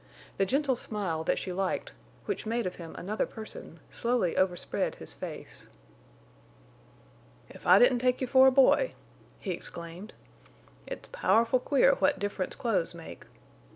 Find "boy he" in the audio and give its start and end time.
8.51-9.51